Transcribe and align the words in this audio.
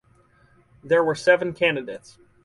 There 0.83 1.03
were 1.03 1.13
seven 1.13 1.53
candidates. 1.53 2.17